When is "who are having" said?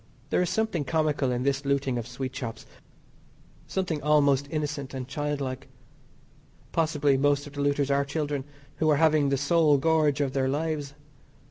8.77-9.29